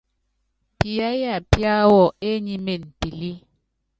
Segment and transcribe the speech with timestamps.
[0.77, 3.31] Piyááya píáwɔ enyímen pilí.